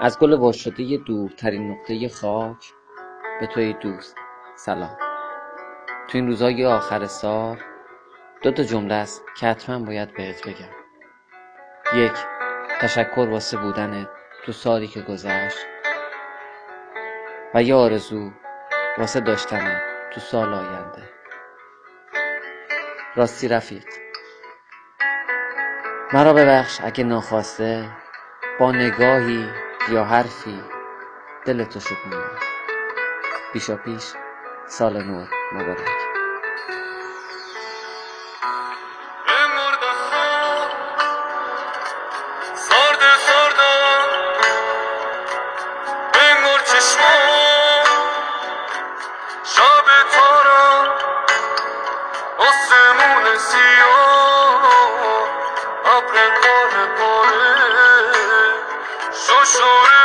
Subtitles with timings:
[0.00, 2.72] از گل وا شده دورترین نقطه خاک
[3.40, 4.16] به توی دوست
[4.56, 4.96] سلام.
[6.08, 7.58] تو این روزای آخر سال
[8.42, 10.72] دو تا جمله است که حتما باید بهت بگم.
[11.94, 12.12] یک
[12.80, 14.08] تشکر واسه بودن
[14.44, 15.66] تو سالی که گذشت.
[17.54, 18.30] و یه آرزو
[18.98, 19.80] واسه داشتن
[20.12, 21.02] تو سال آینده.
[23.14, 23.84] راستی رفیق.
[26.12, 27.88] مرا ببخش اگه ناخواسته
[28.58, 30.62] با نگاهی یا حرفی
[31.46, 32.30] دلتو شکوندم
[33.52, 34.04] پیشا پیش
[34.66, 36.05] سال نو مبارک.
[59.46, 59.95] sola